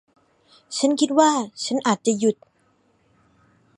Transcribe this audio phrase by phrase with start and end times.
[0.77, 1.29] ฉันคิดว่า
[1.65, 2.35] ฉันอาจจะหยุด